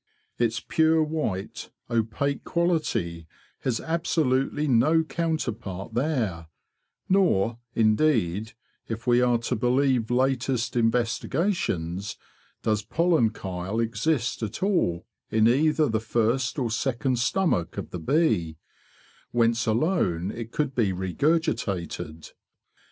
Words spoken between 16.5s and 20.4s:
or second stomach of the bee, whence alone